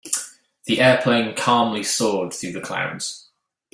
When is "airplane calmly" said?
0.81-1.83